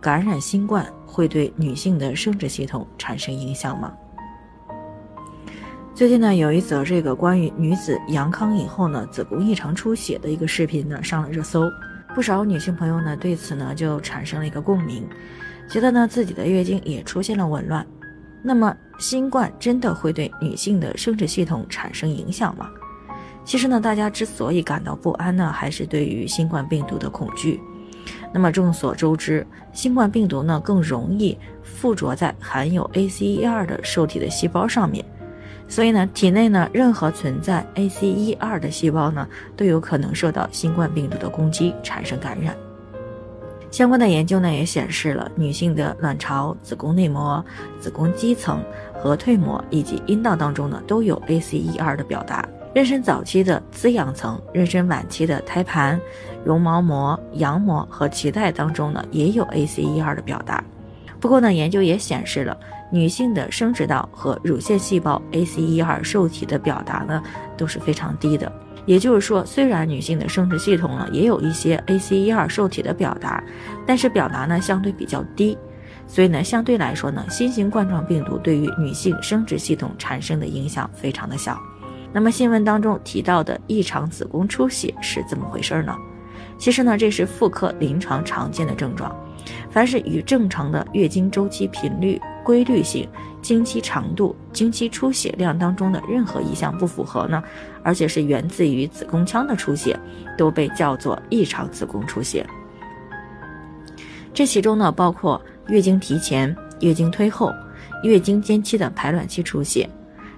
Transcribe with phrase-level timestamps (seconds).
[0.00, 3.92] 感染新冠会对女性的生殖系统产生影响吗？
[5.94, 11.70] 最近呢，有一则这个关于女子阳康以后呢，子宫异常出血的一个视频呢，上了热搜。
[12.14, 15.04] 不少女性朋友呢，对此呢就产生了一个共鸣，
[15.68, 17.86] 觉得呢自己的月经也出现了紊乱。
[18.42, 22.68] 那么，新冠真的会对女性的生殖系统产生影响吗？
[23.44, 27.60] 其实呢，大家之所以感到不安呢，还是对于新冠病毒的恐惧。
[28.34, 35.04] 那么众所周知，新冠病毒呢更容易附着在含有 ACE2 的受体的细胞上面。
[35.68, 42.56] 所以呢，体内呢任何存在 ACE2 的细胞呢，都有可能受到新冠病毒的攻击，产生感染。
[43.70, 47.44] 相关的研究呢也显示了，女性的卵巢、子宫内膜、
[47.78, 48.62] 子宫肌层、
[49.00, 52.44] 和蜕膜以及阴道当中呢，都有 ACE2 的表达。
[52.74, 56.00] 妊娠早期的滋养层、妊娠晚期的胎盘、
[56.44, 60.62] 绒毛膜、羊膜和脐带当中呢，也有 ACE2 的表达。
[61.20, 62.56] 不过呢，研究也显示了。
[62.90, 67.20] 女性的生殖道和乳腺细胞 ACE2 受体的表达呢
[67.56, 68.52] 都是非常低的，
[68.86, 73.42] 也就是说，虽然女性的生殖系统呢也有一些 ACE2 受体的表达，
[73.84, 75.58] 但是表达呢相对比较低，
[76.06, 81.58] 所以呢相对来说呢，新型冠状病毒对于女性生殖系统产生的影响非常的小。
[82.12, 85.96] 那么新闻当中提到的异常子宫出血是怎么回事呢？
[86.58, 89.14] 其实呢，这是妇科临床常见的症状，
[89.70, 92.20] 凡是与正常的月经周期频率。
[92.44, 93.08] 规律性、
[93.40, 97.42] 经期长度、经期出血量当中的任何一项不符合呢，
[97.82, 99.98] 而且是源自于子宫腔的出血，
[100.36, 102.46] 都被叫做异常子宫出血。
[104.34, 107.50] 这其中呢，包括月经提前、月经推后、
[108.02, 109.88] 月经间期的排卵期出血、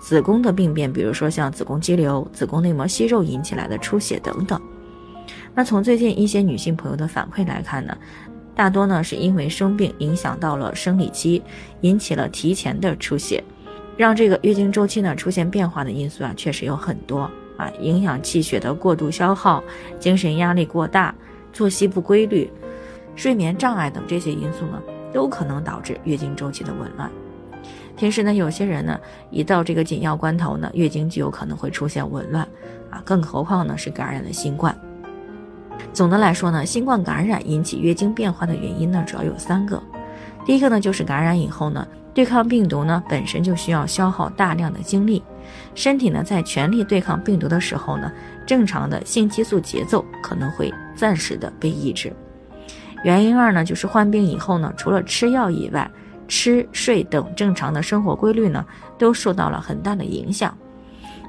[0.00, 4.58] 子宫的病变，比如说像子宫肌瘤、子宫内膜息肉引起来的出血等等。
[5.60, 7.94] 那从最近一些女性朋友的反馈来看呢？
[8.54, 11.42] 大多呢是因为生病影响到了生理期，
[11.82, 13.44] 引起了提前的出血，
[13.94, 19.62] 让这个月经周期呢出现变化的因素啊确实有很多啊，营养气血的过度消耗、
[19.98, 21.14] 精神压力过大、
[21.52, 22.50] 作息不规律、
[23.14, 24.82] 睡眠障碍等这些因素呢
[25.12, 27.10] 都可能导致月经周期的紊乱。
[27.98, 28.98] 平时呢有些人呢
[29.30, 32.48] 一到这个紧要关头呢月经就有可能会出现紊乱
[32.88, 34.74] 啊，更何况呢是感染了新冠。
[35.92, 39.82] 总的来说呢，新冠感染引起月经变化的原因呢，主要有三个。
[40.46, 45.22] 第一个呢，就是感染以后呢，对抗病毒呢本身就需要消耗大量的精力，
[45.74, 48.10] 身体呢在全力对抗病毒的时候呢，
[48.46, 52.12] 正常的性激素节奏可能会暂时的被抑制。
[53.04, 55.90] 原因二呢，就是患病以后呢，除了吃药以外，
[56.28, 58.64] 吃睡等正常的生活规律呢，
[58.96, 60.56] 都受到了很大的影响。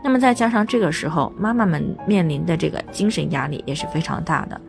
[0.04, 4.60] 那么再加上这个时候，妈妈们面临的这个精神压力也是非常大的，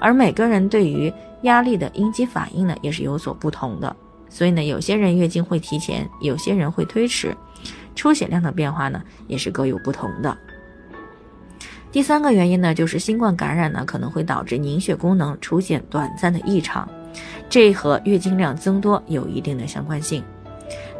[0.00, 1.12] 而每个人对于
[1.42, 3.94] 压力的应激反应呢，也是有所不同的。
[4.28, 7.36] 所以呢，有些人月经会提前，有些人会推迟，
[7.94, 10.36] 出血量的变化呢，也是各有不同的。
[11.90, 16.88] 第三个原因呢，就是新冠感染呢，可能会导致凝血功能出现短暂的异常，
[17.50, 20.24] 这和月经量增多有一定的相关性。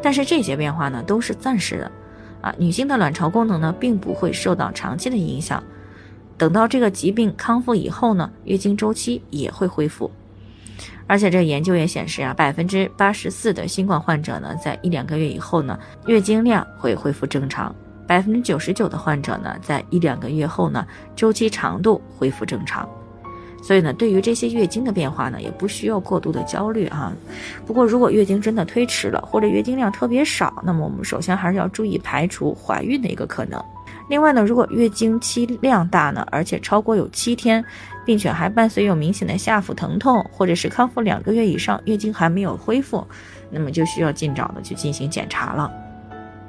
[0.02, 1.90] 但是这些变化呢，都是暂时的。
[2.42, 5.62] 啊，女性的卵巢功能呢，并不会受到长期的影响。
[6.36, 10.10] 等到这个疾病康复以后呢，月经周期也会恢复。
[11.06, 17.72] 而且这研究也显示啊，百分之八十四的新冠患者呢，在一两个月以后呢，月经量会恢复正常；
[18.06, 22.88] 百分之九十九的患者呢，在一两个月后呢，周期长度恢复正常。
[23.62, 27.12] 所以呢，对于这些月经的变化呢，也不需要过度的焦虑啊。
[27.64, 33.62] 不过，如果月经真的推迟了，或者月经量特别少，那么我们首先还是要注意排除怀孕的一个可能。
[34.08, 37.64] 另外呢，如果月经期量大呢，而且超过有七天，
[38.04, 43.06] 并且还伴随有明显的下腹疼痛，或者是康复两个月以上，月经还没有恢复，
[43.48, 45.72] 那么就需要尽早的去进行检查了。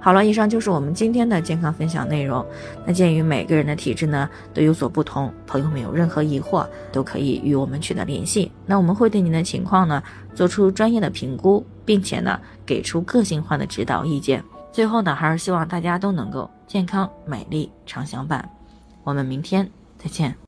[0.03, 2.45] 好了，以上就是我们今天的健康分享内容。
[2.85, 8.51] 那鉴于每个人的体质呢都有所不同，朋友们有任何疑惑都可以与我们取得联系。
[8.65, 10.03] 那我们会对您的情况呢
[10.35, 14.43] 做出专业的评估，并且呢给出个性化的指导意见。
[14.73, 18.47] 最后呢，还是希望大家都能够健康美丽常相伴。
[19.05, 19.65] 我们明天
[19.97, 20.42] 再见。